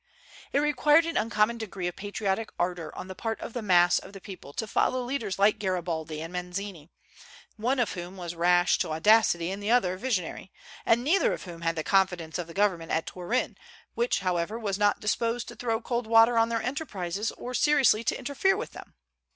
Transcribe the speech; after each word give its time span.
It 0.51 0.57
required 0.61 1.05
an 1.05 1.15
uncommon 1.15 1.59
degree 1.59 1.85
of 1.87 1.95
patriotic 1.95 2.49
ardor 2.57 2.91
on 2.97 3.07
the 3.07 3.13
part 3.13 3.39
of 3.39 3.53
the 3.53 3.61
mass 3.61 3.99
of 3.99 4.13
the 4.13 4.19
people 4.19 4.51
to 4.51 4.65
follow 4.65 5.03
leaders 5.03 5.37
like 5.37 5.59
Garibaldi 5.59 6.21
and 6.23 6.33
Mazzini, 6.33 6.89
one 7.55 7.77
of 7.77 7.91
whom 7.91 8.17
was 8.17 8.33
rash 8.33 8.79
to 8.79 8.89
audacity, 8.93 9.51
and 9.51 9.61
the 9.61 9.69
other 9.69 9.97
visionary; 9.97 10.51
and 10.87 11.03
neither 11.03 11.33
of 11.33 11.43
whom 11.43 11.61
had 11.61 11.75
the 11.75 11.83
confidence 11.83 12.39
of 12.39 12.47
the 12.47 12.55
government 12.55 12.91
at 12.91 13.05
Turin, 13.05 13.55
which, 13.93 14.21
however, 14.21 14.57
was 14.57 14.79
not 14.79 14.99
disposed 14.99 15.47
to 15.49 15.55
throw 15.55 15.79
cold 15.79 16.07
water 16.07 16.35
on 16.35 16.49
their 16.49 16.63
enterprises 16.63 17.31
or 17.33 17.53
seriously 17.53 18.03
to 18.05 18.17
interfere 18.17 18.57
with 18.57 18.71
them. 18.71 18.95